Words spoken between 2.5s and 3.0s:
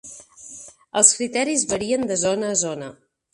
a zona.